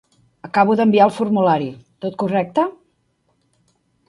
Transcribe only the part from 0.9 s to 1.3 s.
el